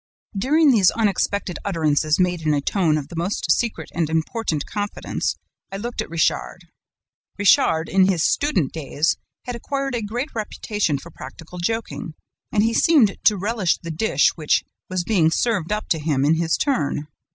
[0.35, 5.35] "During these unexpected utterances made in a tone of the most secret and important confidence,
[5.71, 6.67] I looked at Richard.
[7.37, 12.15] Richard, in his student days, had acquired a great reputation for practical joking,
[12.51, 16.33] and he seemed to relish the dish which was being served up to him in
[16.37, 17.05] his turn.